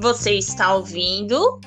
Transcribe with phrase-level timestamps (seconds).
[0.00, 1.60] Você está ouvindo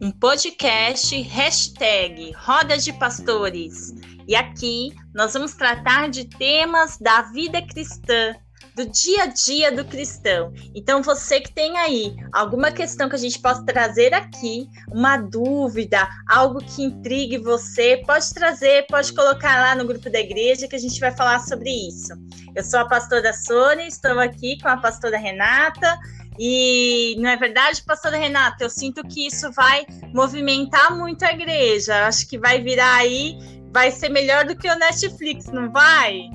[0.00, 3.92] um podcast hashtag Roda de Pastores.
[4.26, 8.34] E aqui nós vamos tratar de temas da vida cristã,
[8.74, 10.50] do dia a dia do cristão.
[10.74, 16.08] Então, você que tem aí alguma questão que a gente possa trazer aqui, uma dúvida,
[16.26, 20.80] algo que intrigue você, pode trazer, pode colocar lá no grupo da igreja que a
[20.80, 22.14] gente vai falar sobre isso.
[22.56, 25.98] Eu sou a pastora Sônia, estou aqui com a pastora Renata
[26.38, 28.64] e não é verdade, pastora Renata?
[28.64, 32.06] Eu sinto que isso vai movimentar muito a igreja.
[32.06, 33.36] Acho que vai virar aí,
[33.72, 36.30] vai ser melhor do que o Netflix, não vai?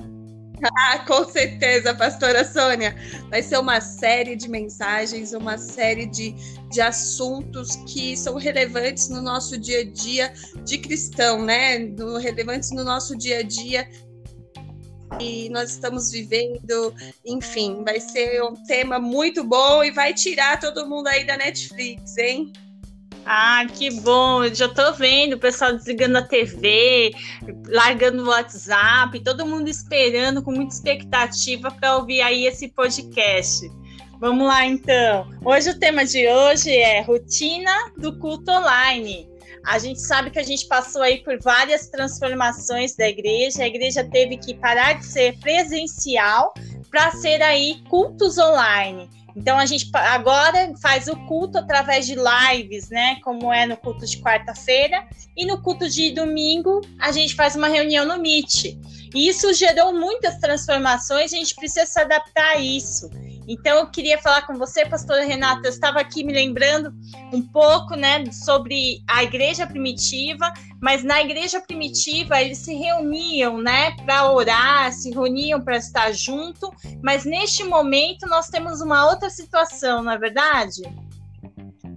[0.76, 2.94] Ah, com certeza, pastora Sônia.
[3.30, 6.34] Vai ser uma série de mensagens, uma série de,
[6.70, 10.32] de assuntos que são relevantes no nosso dia a dia
[10.64, 11.78] de cristão, né?
[12.20, 13.88] Relevantes no nosso dia a dia
[15.18, 20.86] e nós estamos vivendo, enfim, vai ser um tema muito bom e vai tirar todo
[20.86, 22.52] mundo aí da Netflix, hein?
[23.26, 24.46] Ah, que bom!
[24.52, 27.12] Já tô vendo o pessoal desligando a TV,
[27.68, 33.70] largando o WhatsApp, todo mundo esperando com muita expectativa para ouvir aí esse podcast.
[34.18, 35.30] Vamos lá então.
[35.44, 39.29] Hoje o tema de hoje é rotina do culto online.
[39.64, 43.62] A gente sabe que a gente passou aí por várias transformações da igreja.
[43.62, 46.54] A igreja teve que parar de ser presencial
[46.90, 49.08] para ser aí cultos online.
[49.36, 53.16] Então a gente agora faz o culto através de lives, né?
[53.22, 57.68] Como é no culto de quarta-feira e no culto de domingo a gente faz uma
[57.68, 58.76] reunião no Meet.
[59.14, 63.10] E isso gerou muitas transformações, a gente precisa se adaptar a isso.
[63.48, 66.94] Então eu queria falar com você, pastora Renata, eu estava aqui me lembrando
[67.32, 73.96] um pouco, né, sobre a igreja primitiva, mas na igreja primitiva eles se reuniam, né,
[74.04, 76.72] para orar, se reuniam para estar junto,
[77.02, 80.82] mas neste momento nós temos uma outra situação, não é verdade?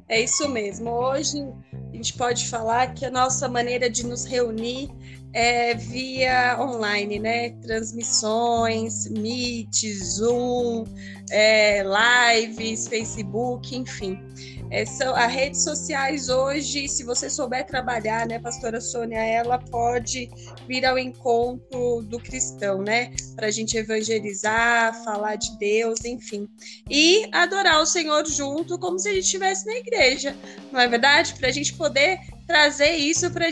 [0.10, 0.90] É isso mesmo.
[0.90, 1.38] Hoje
[1.72, 4.90] a gente pode falar que a nossa maneira de nos reunir
[5.34, 7.50] é via online, né?
[7.62, 10.86] Transmissões, Meet, Zoom,
[11.32, 14.20] é, lives, Facebook, enfim.
[14.70, 20.30] É, são, as redes sociais hoje, se você souber trabalhar, né, pastora Sônia, ela pode
[20.68, 23.14] vir ao encontro do cristão, né?
[23.36, 26.48] Para a gente evangelizar, falar de Deus, enfim.
[26.90, 30.36] E adorar o Senhor junto, como se a gente estivesse na igreja,
[30.72, 31.36] não é verdade?
[31.36, 32.20] Para a gente poder
[32.54, 33.48] trazer isso para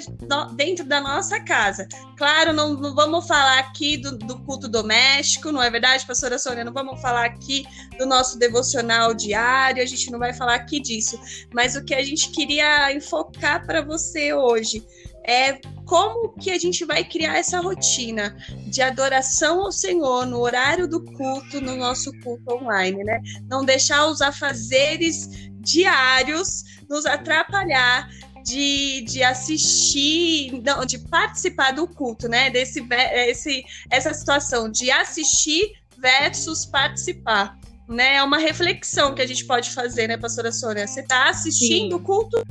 [0.53, 1.87] dentro da nossa casa.
[2.15, 6.63] Claro, não, não vamos falar aqui do, do, culto doméstico, não é verdade, pastora Sônia?
[6.63, 7.65] Não vamos falar aqui
[7.97, 11.19] do nosso devocional diário, a gente não vai falar aqui disso.
[11.51, 14.85] Mas o que a gente queria enfocar para você hoje
[15.25, 15.53] é
[15.87, 18.37] como que a gente vai criar essa rotina
[18.67, 23.19] de adoração ao Senhor no horário do culto, no nosso culto online, né?
[23.49, 25.27] Não deixar os afazeres
[25.59, 28.07] diários nos atrapalhar
[28.43, 32.49] de, de assistir, não, de participar do culto, né?
[32.49, 32.85] Desse,
[33.27, 37.57] esse, essa situação de assistir versus participar.
[37.87, 38.15] Né?
[38.15, 40.87] É uma reflexão que a gente pode fazer, né, pastora Sônia?
[40.87, 42.41] Você está assistindo o culto?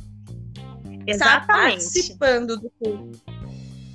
[1.07, 3.30] Está participando do culto.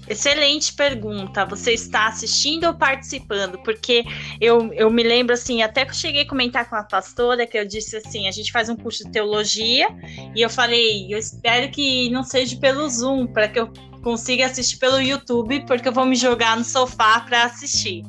[0.09, 1.44] Excelente pergunta.
[1.47, 3.59] Você está assistindo ou participando?
[3.59, 4.05] Porque
[4.41, 7.59] eu, eu me lembro assim, até que eu cheguei a comentar com a pastora, que
[7.59, 9.89] eu disse assim: a gente faz um curso de teologia,
[10.34, 13.72] e eu falei, eu espero que não seja pelo Zoom, para que eu
[14.03, 18.05] consiga assistir pelo YouTube, porque eu vou me jogar no sofá para assistir.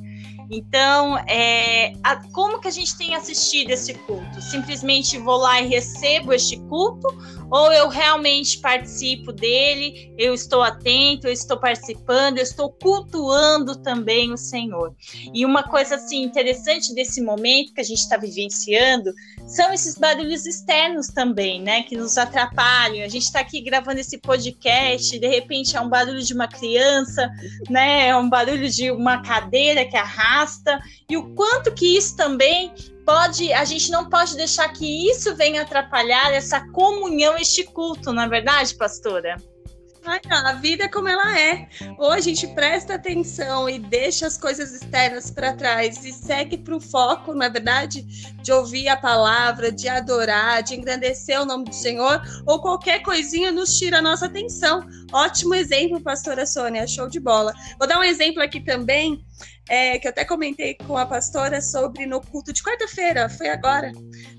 [0.50, 4.42] Então, é, a, como que a gente tem assistido esse culto?
[4.42, 7.08] Simplesmente vou lá e recebo este culto?
[7.50, 14.34] Ou eu realmente participo dele, eu estou atento, eu estou participando, eu estou cultuando também
[14.34, 14.94] o Senhor?
[15.34, 19.14] E uma coisa assim interessante desse momento que a gente está vivenciando
[19.46, 21.84] são esses barulhos externos também, né?
[21.84, 23.06] Que nos atrapalham.
[23.06, 27.30] A gente está aqui gravando esse podcast, de repente é um barulho de uma criança,
[27.70, 28.10] né?
[28.10, 30.80] É um barulho de uma cadeira que arrasta.
[31.10, 32.74] E o quanto que isso também
[33.08, 38.26] pode, a gente não pode deixar que isso venha atrapalhar essa comunhão, este culto, na
[38.26, 39.38] é verdade, pastora?
[40.30, 41.68] a vida é como ela é.
[41.98, 46.76] Ou a gente presta atenção e deixa as coisas externas para trás e segue para
[46.76, 48.04] o foco, na é verdade,
[48.42, 53.52] de ouvir a palavra, de adorar, de engrandecer o nome do Senhor, ou qualquer coisinha
[53.52, 54.82] nos tira a nossa atenção.
[55.12, 57.54] Ótimo exemplo, pastora Sônia, show de bola.
[57.78, 59.26] Vou dar um exemplo aqui também
[59.70, 63.92] é, que eu até comentei com a pastora sobre no culto de quarta-feira, foi agora,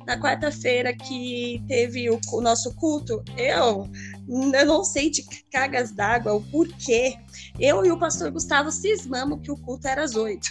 [0.06, 3.22] na quarta-feira que teve o, o nosso culto.
[3.36, 3.88] Eu
[4.28, 7.16] eu não sei de cargas d'água o porquê.
[7.58, 10.50] Eu e o pastor Gustavo cismamos que o culto era às oito.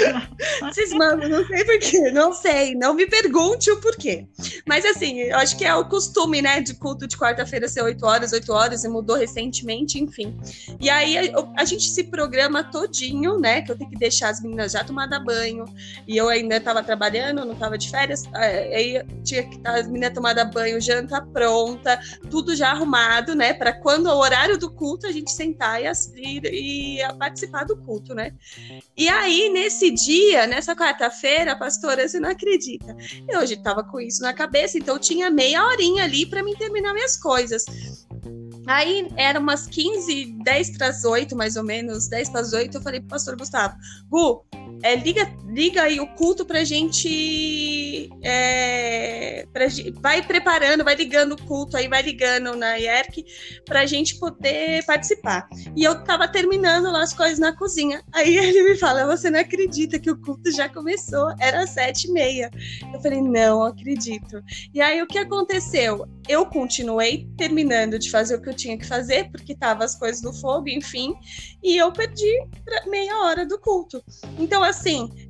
[0.72, 4.26] cismamos, não sei porquê, não sei, não me pergunte o porquê.
[4.66, 8.06] Mas assim, eu acho que é o costume, né, de culto de quarta-feira ser oito
[8.06, 10.34] horas, oito horas, e mudou recentemente, enfim.
[10.80, 11.22] E aí a,
[11.58, 15.22] a, gente se programa todinho, né, que eu tenho que deixar as meninas já tomadas
[15.24, 15.64] banho,
[16.06, 20.12] e eu ainda estava trabalhando, não estava de férias, aí tinha que estar as meninas
[20.12, 21.98] tomadas banho, janta pronta,
[22.30, 23.52] tudo já arrumado né?
[23.54, 25.86] Para quando o horário do culto a gente sentar e,
[26.16, 28.32] e, e, participar do culto, né?
[28.96, 32.96] E aí, nesse dia, nessa quarta-feira, pastora, você não acredita.
[33.28, 36.92] Eu hoje estava com isso na cabeça, então tinha meia horinha ali para mim terminar
[36.92, 37.64] minhas coisas.
[38.66, 42.76] Aí eram umas 15, 10 para as 8, mais ou menos, 10 para as 8,
[42.76, 43.76] eu falei pro pastor Gustavo,
[44.08, 44.44] Gu,
[44.82, 49.66] é, liga, liga aí o culto pra gente, é, pra,
[50.00, 53.24] vai preparando, vai ligando o culto aí, vai ligando na IERC
[53.64, 55.48] pra gente poder participar.
[55.74, 58.02] E eu tava terminando lá as coisas na cozinha.
[58.12, 62.12] Aí ele me fala, você não acredita que o culto já começou, era sete e
[62.12, 62.50] meia.
[62.92, 64.42] Eu falei, não acredito.
[64.74, 66.06] E aí o que aconteceu?
[66.28, 70.20] Eu continuei terminando de fazer o que eu tinha que fazer, porque tava as coisas
[70.20, 71.14] do fogo, enfim,
[71.62, 72.42] e eu perdi
[72.86, 74.02] meia hora do culto.
[74.38, 75.25] Então, assim,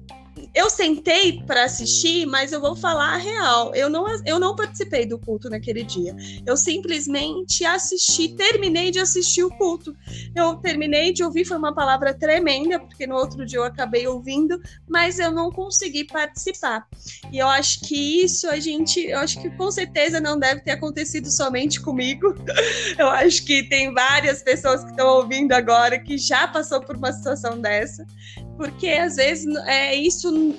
[0.54, 3.74] eu sentei para assistir, mas eu vou falar a real.
[3.74, 6.14] Eu não, eu não participei do culto naquele dia.
[6.44, 9.96] Eu simplesmente assisti, terminei de assistir o culto.
[10.34, 14.60] Eu terminei de ouvir, foi uma palavra tremenda, porque no outro dia eu acabei ouvindo,
[14.88, 16.86] mas eu não consegui participar.
[17.32, 20.72] E eu acho que isso a gente, eu acho que com certeza não deve ter
[20.72, 22.34] acontecido somente comigo.
[22.98, 27.12] Eu acho que tem várias pessoas que estão ouvindo agora que já passou por uma
[27.12, 28.06] situação dessa
[28.56, 30.54] porque às vezes é isso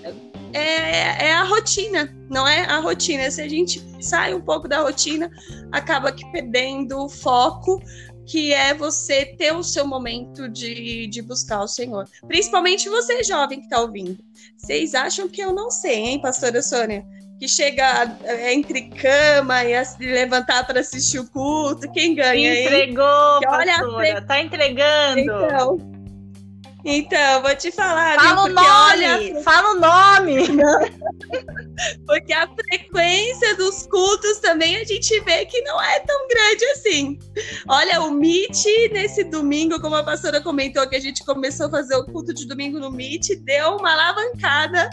[0.54, 3.30] é, é, a rotina, não é a rotina.
[3.30, 5.30] Se a gente sai um pouco da rotina,
[5.72, 7.82] acaba que perdendo o foco,
[8.26, 12.08] que é você ter o seu momento de, de buscar o Senhor.
[12.28, 14.18] Principalmente você, jovem, que está ouvindo.
[14.58, 17.06] Vocês acham que eu não sei, hein, pastora Sônia?
[17.40, 22.64] Que chega é, entre cama e levantar para assistir o culto, quem ganha?
[22.64, 23.48] Entregou, hein?
[23.48, 25.20] pastora, tá entregando.
[25.20, 25.97] Então,
[26.90, 28.16] então, vou te falar.
[28.16, 28.68] Fala o nome!
[28.68, 29.44] Olha...
[29.44, 30.48] Fala o nome!
[32.08, 37.20] porque a frequência dos cultos também a gente vê que não é tão grande assim.
[37.68, 41.96] Olha, o Meet nesse domingo, como a pastora comentou, que a gente começou a fazer
[41.96, 44.90] o culto de domingo no Meet, deu uma alavancada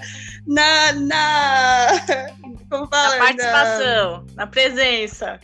[0.47, 0.93] na.
[0.95, 1.87] na
[2.69, 3.17] como fala?
[3.17, 5.39] Na participação, na, na presença.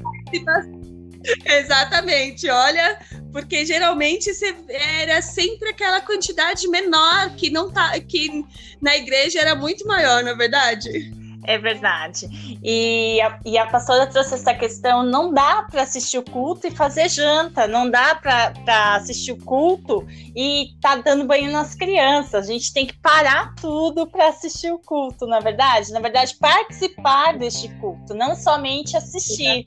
[1.44, 2.98] Exatamente, olha,
[3.32, 4.30] porque geralmente
[4.68, 8.44] era sempre aquela quantidade menor que não tá, que
[8.80, 11.20] na igreja era muito maior, na é verdade.
[11.44, 12.28] É verdade.
[12.62, 16.70] E a, e a pastora trouxe essa questão: não dá para assistir o culto e
[16.70, 18.52] fazer janta, não dá para
[18.96, 20.06] assistir o culto
[20.36, 22.48] e tá dando banho nas crianças.
[22.48, 25.92] A gente tem que parar tudo para assistir o culto, na é verdade.
[25.92, 29.66] Na verdade, participar deste culto, não somente assistir.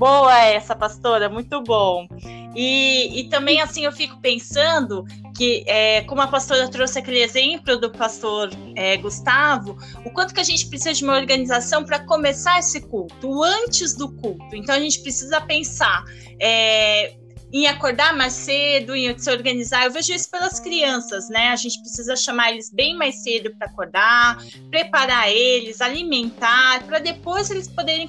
[0.00, 2.08] Boa essa, pastora, muito bom.
[2.56, 5.04] E, e também, assim, eu fico pensando
[5.36, 10.40] que, é, como a pastora trouxe aquele exemplo do pastor é, Gustavo, o quanto que
[10.40, 14.56] a gente precisa de uma organização para começar esse culto, antes do culto.
[14.56, 16.02] Então, a gente precisa pensar
[16.40, 17.12] é,
[17.52, 19.84] em acordar mais cedo, em se organizar.
[19.84, 21.48] Eu vejo isso pelas crianças, né?
[21.48, 24.38] A gente precisa chamar eles bem mais cedo para acordar,
[24.70, 28.08] preparar eles, alimentar, para depois eles poderem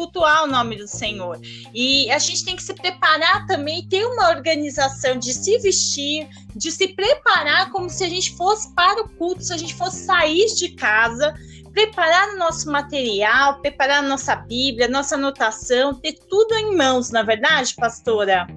[0.00, 1.38] cultuar o nome do Senhor.
[1.74, 6.26] E a gente tem que se preparar também, ter uma organização de se vestir,
[6.56, 10.06] de se preparar como se a gente fosse para o culto, se a gente fosse
[10.06, 11.34] sair de casa
[11.70, 17.20] preparar o nosso material, preparar a nossa Bíblia, nossa anotação, ter tudo em mãos, na
[17.20, 18.48] é verdade, pastora?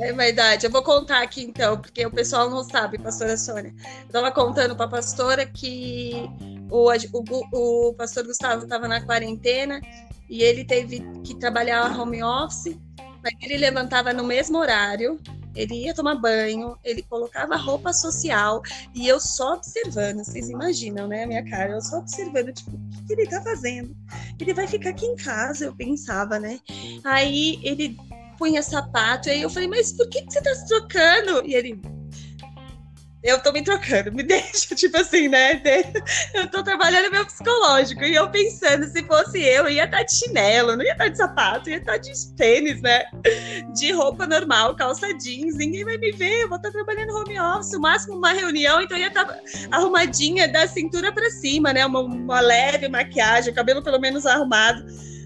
[0.00, 0.66] É verdade.
[0.66, 3.72] Eu vou contar aqui então, porque o pessoal não sabe, pastora Sônia.
[4.00, 6.28] Eu estava contando para a pastora que
[6.70, 9.80] o, o, o pastor Gustavo estava na quarentena
[10.28, 12.76] e ele teve que trabalhar home office,
[13.22, 15.18] mas ele levantava no mesmo horário,
[15.54, 18.62] ele ia tomar banho, ele colocava roupa social
[18.94, 23.06] e eu só observando, vocês imaginam, né, a minha cara, eu só observando, tipo, o
[23.06, 23.96] que ele tá fazendo?
[24.38, 26.60] Ele vai ficar aqui em casa, eu pensava, né?
[27.02, 27.96] Aí ele
[28.38, 29.28] punha sapato.
[29.28, 31.44] Aí eu falei, mas por que, que você tá se trocando?
[31.44, 31.82] E ele,
[33.22, 35.60] eu tô me trocando, me deixa, tipo assim, né?
[36.34, 40.76] Eu tô trabalhando meu psicológico e eu pensando, se fosse eu, ia estar de chinelo,
[40.76, 43.04] não ia estar de sapato, ia estar de tênis, né?
[43.74, 47.74] De roupa normal, calça jeans, ninguém vai me ver, eu vou estar trabalhando home office,
[47.74, 49.38] o máximo uma reunião, então eu ia estar
[49.70, 51.84] arrumadinha da cintura para cima, né?
[51.84, 54.84] Uma, uma leve maquiagem, cabelo pelo menos arrumado,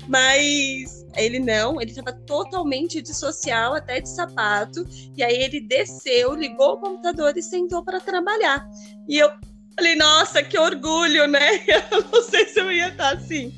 [0.09, 4.87] mas ele não, ele estava totalmente dissocial, até de sapato.
[5.17, 8.69] E aí ele desceu, ligou o computador e sentou para trabalhar.
[9.09, 9.31] E eu
[9.77, 11.65] falei, nossa, que orgulho, né?
[11.91, 13.53] Eu não sei se eu ia estar assim.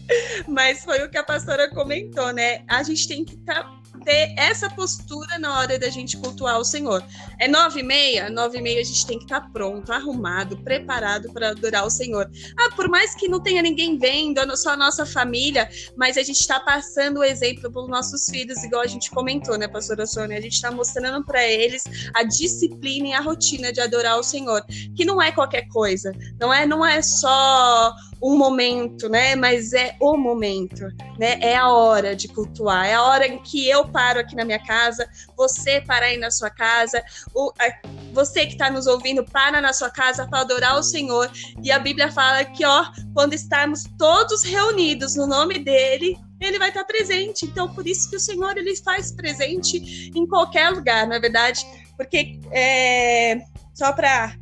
[0.46, 2.64] Mas foi o que a pastora comentou, né?
[2.68, 3.68] A gente tem que estar.
[4.04, 7.02] Ter essa postura na hora da gente cultuar o Senhor.
[7.38, 10.56] É nove e meia, nove e meia a gente tem que estar tá pronto, arrumado,
[10.58, 12.30] preparado para adorar o Senhor.
[12.58, 16.40] Ah, por mais que não tenha ninguém vendo, só a nossa família, mas a gente
[16.40, 20.38] está passando o exemplo para os nossos filhos, igual a gente comentou, né, pastora Sônia?
[20.38, 21.84] A gente está mostrando para eles
[22.14, 24.64] a disciplina e a rotina de adorar o Senhor,
[24.96, 27.94] que não é qualquer coisa, não é, não é só
[28.24, 29.36] um momento, né?
[29.36, 30.84] Mas é o momento,
[31.18, 31.38] né?
[31.42, 34.58] É a hora de cultuar, é a hora em que eu paro aqui na minha
[34.58, 37.04] casa, você para aí na sua casa,
[37.34, 41.30] o, a, você que está nos ouvindo para na sua casa para adorar o Senhor.
[41.62, 46.70] E a Bíblia fala que, ó, quando estarmos todos reunidos no nome dele, ele vai
[46.70, 47.44] estar presente.
[47.44, 51.66] Então, por isso que o Senhor ele faz presente em qualquer lugar, na é verdade,
[51.94, 53.38] porque é,
[53.74, 54.34] só para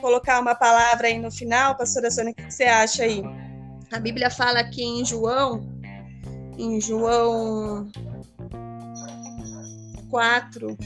[0.00, 3.22] colocar uma palavra aí no final, pastora Sônia, o que você acha aí?
[3.92, 5.66] A Bíblia fala aqui em João,
[6.58, 7.88] em João
[10.10, 10.76] 4,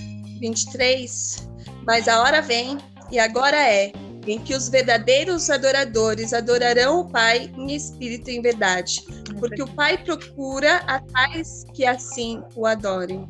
[0.41, 1.49] 23,
[1.87, 2.79] mas a hora vem
[3.11, 3.93] e agora é
[4.27, 9.05] em que os verdadeiros adoradores adorarão o Pai em espírito e em verdade,
[9.39, 13.29] porque o Pai procura a tais que assim o adorem.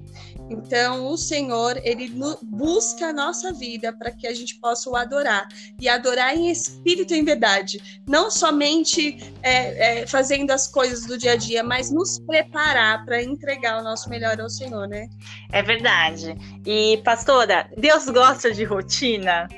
[0.51, 5.49] Então, o Senhor, ele busca a nossa vida para que a gente possa o adorar
[5.81, 11.17] e adorar em espírito e em verdade, não somente é, é, fazendo as coisas do
[11.17, 15.09] dia a dia, mas nos preparar para entregar o nosso melhor ao Senhor, né?
[15.51, 16.37] É verdade.
[16.67, 19.49] E, pastora, Deus gosta de rotina?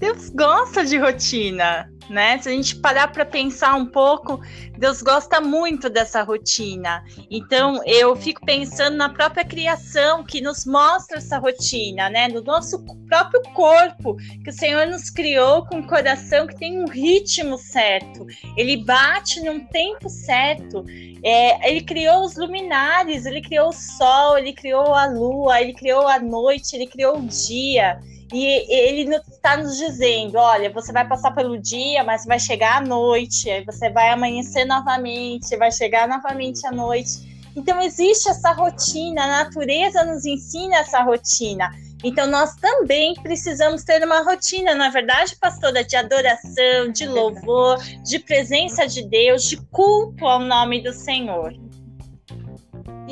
[0.00, 2.38] Deus gosta de rotina né?
[2.38, 4.40] Se a gente parar para pensar um pouco,
[4.76, 7.02] Deus gosta muito dessa rotina.
[7.30, 12.28] Então, eu fico pensando na própria criação que nos mostra essa rotina, né?
[12.28, 16.88] No nosso próprio corpo, que o Senhor nos criou com um coração que tem um
[16.88, 18.26] ritmo certo.
[18.56, 20.84] Ele bate num tempo certo.
[21.22, 26.08] É, ele criou os luminares, ele criou o sol, ele criou a lua, ele criou
[26.08, 28.00] a noite, ele criou o dia.
[28.32, 32.80] E ele está nos dizendo: olha, você vai passar pelo dia, mas vai chegar à
[32.80, 37.28] noite, aí você vai amanhecer novamente, vai chegar novamente à noite.
[37.56, 41.68] Então, existe essa rotina, a natureza nos ensina essa rotina.
[42.02, 47.76] Então, nós também precisamos ter uma rotina, na é verdade, pastora, de adoração, de louvor,
[48.04, 51.52] de presença de Deus, de culto ao nome do Senhor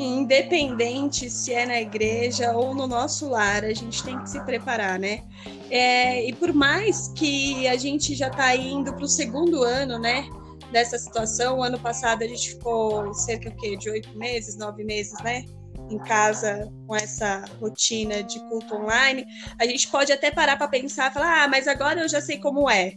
[0.03, 4.97] independente se é na igreja ou no nosso lar, a gente tem que se preparar,
[4.97, 5.23] né?
[5.69, 10.27] É, e por mais que a gente já está indo para o segundo ano, né?
[10.71, 15.43] Dessa situação, o ano passado a gente ficou cerca de oito meses, nove meses, né?
[15.89, 19.25] Em casa com essa rotina de culto online,
[19.59, 22.69] a gente pode até parar para pensar, falar, ah, mas agora eu já sei como
[22.69, 22.93] é.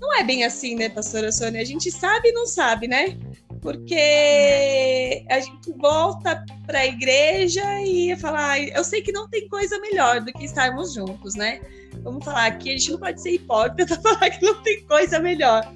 [0.00, 1.60] Não é bem assim, né, pastora Sônia?
[1.60, 3.16] A gente sabe e não sabe, né?
[3.64, 9.80] Porque a gente volta para a igreja e falar, eu sei que não tem coisa
[9.80, 11.62] melhor do que estarmos juntos, né?
[12.02, 15.66] Vamos falar aqui, a gente não pode ser hipócrita falar que não tem coisa melhor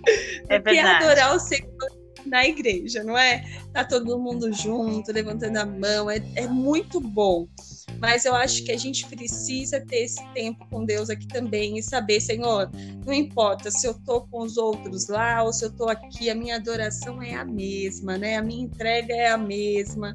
[0.50, 1.88] é do que adorar o Senhor
[2.26, 3.42] na igreja, não é?
[3.72, 7.48] Tá todo mundo junto, levantando a mão, é, é muito bom.
[8.00, 11.82] Mas eu acho que a gente precisa ter esse tempo com Deus aqui também e
[11.82, 12.70] saber, Senhor,
[13.04, 16.34] não importa se eu tô com os outros lá ou se eu tô aqui, a
[16.34, 18.36] minha adoração é a mesma, né?
[18.36, 20.14] A minha entrega é a mesma.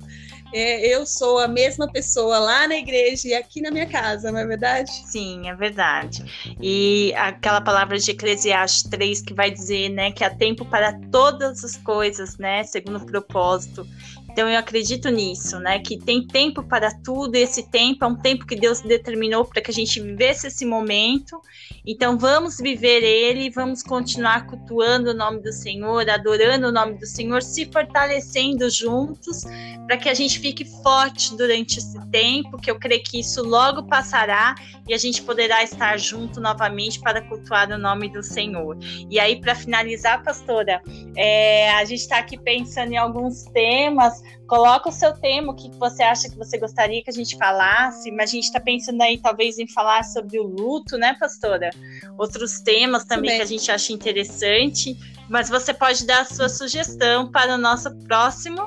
[0.53, 4.39] É, eu sou a mesma pessoa lá na igreja e aqui na minha casa, não
[4.39, 4.91] é verdade?
[5.07, 6.24] Sim, é verdade.
[6.62, 11.63] E aquela palavra de Eclesiastes 3 que vai dizer, né, que há tempo para todas
[11.63, 13.88] as coisas, né, segundo o propósito.
[14.33, 15.77] Então eu acredito nisso, né?
[15.77, 19.69] Que tem tempo para tudo, esse tempo é um tempo que Deus determinou para que
[19.69, 21.39] a gente vivesse esse momento.
[21.86, 27.05] Então vamos viver ele, vamos continuar cultuando o nome do Senhor, adorando o nome do
[27.05, 29.43] Senhor, se fortalecendo juntos,
[29.86, 33.84] para que a gente fique forte durante esse tempo, que eu creio que isso logo
[33.84, 34.54] passará
[34.86, 38.78] e a gente poderá estar junto novamente para cultuar o nome do Senhor.
[39.10, 40.82] E aí, para finalizar, pastora,
[41.16, 45.72] é, a gente está aqui pensando em alguns temas coloca o seu tema, o que
[45.78, 49.18] você acha que você gostaria que a gente falasse, mas a gente está pensando aí
[49.18, 51.70] talvez em falar sobre o luto, né, pastora?
[52.18, 53.38] Outros temas também, também.
[53.38, 54.96] que a gente acha interessante,
[55.30, 58.62] mas você pode dar a sua sugestão para o nosso próximo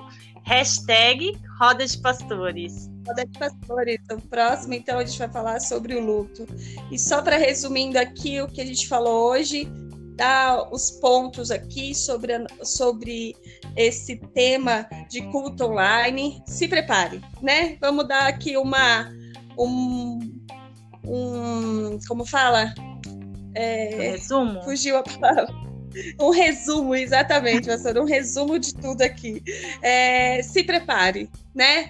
[0.46, 2.88] hashtag Roda de Pastores.
[3.06, 3.98] Roda de Pastores.
[4.10, 6.46] O próximo, então, a gente vai falar sobre o luto.
[6.90, 9.68] E só para resumindo aqui o que a gente falou hoje,
[10.14, 13.34] dar os pontos aqui sobre, sobre
[13.76, 16.42] esse tema de culto online.
[16.46, 17.76] Se prepare, né?
[17.80, 19.10] Vamos dar aqui uma.
[19.58, 20.20] Um,
[21.04, 22.72] um como fala?
[23.54, 24.62] É, resumo.
[24.62, 25.65] Fugiu a palavra.
[26.20, 29.42] Um resumo, exatamente, pastor, um resumo de tudo aqui.
[29.82, 31.88] É, se prepare, né?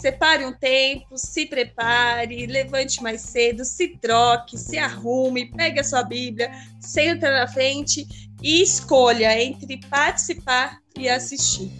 [0.00, 6.04] Separe um tempo, se prepare, levante mais cedo, se troque, se arrume, pegue a sua
[6.04, 8.06] Bíblia, senta na frente
[8.40, 11.72] e escolha entre participar e assistir.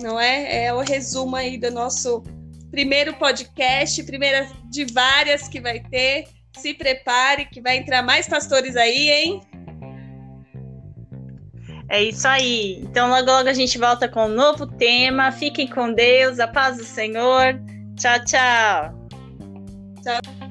[0.00, 0.66] Não é?
[0.66, 2.22] É o resumo aí do nosso
[2.70, 6.26] primeiro podcast, primeira de várias que vai ter.
[6.58, 9.40] Se prepare que vai entrar mais pastores aí, hein?
[11.88, 12.80] É isso aí.
[12.82, 15.30] Então, logo, logo a gente volta com um novo tema.
[15.30, 17.60] Fiquem com Deus, a paz do Senhor.
[17.96, 18.94] Tchau, tchau.
[20.02, 20.45] Tchau.